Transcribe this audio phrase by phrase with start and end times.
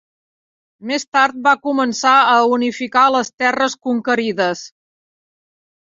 [0.91, 4.65] Més tard va començar a unificar les terres conquerides.